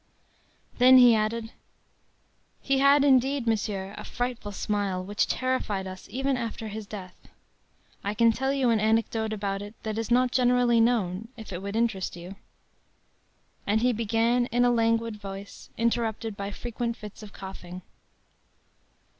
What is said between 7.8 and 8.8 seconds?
I can tell you an